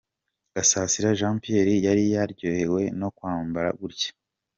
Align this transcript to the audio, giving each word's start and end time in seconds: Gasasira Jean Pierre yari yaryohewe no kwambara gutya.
Gasasira 0.53 1.17
Jean 1.19 1.35
Pierre 1.41 1.75
yari 1.87 2.03
yaryohewe 2.15 2.81
no 2.99 3.09
kwambara 3.15 3.69
gutya. 3.79 4.11